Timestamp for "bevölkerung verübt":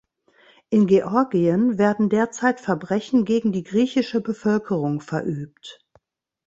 4.19-5.85